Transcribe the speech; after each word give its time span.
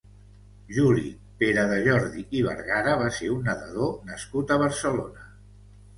Juli 0.77 1.09
Peradejordi 1.43 2.23
i 2.39 2.43
Vergara 2.47 2.97
va 3.05 3.13
ser 3.21 3.29
un 3.37 3.47
nedador 3.51 3.95
nascut 4.11 4.55
a 4.57 4.63
Barcelona. 4.65 5.33